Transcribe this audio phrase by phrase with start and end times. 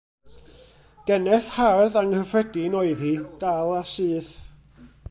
[1.09, 3.13] Geneth hardd anghyffredin oedd hi,
[3.45, 4.35] dal a syth.